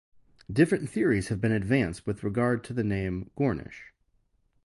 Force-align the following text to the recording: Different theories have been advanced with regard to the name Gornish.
Different 0.51 0.89
theories 0.89 1.27
have 1.27 1.39
been 1.39 1.51
advanced 1.51 2.07
with 2.07 2.23
regard 2.23 2.63
to 2.63 2.73
the 2.73 2.83
name 2.83 3.29
Gornish. 3.37 3.91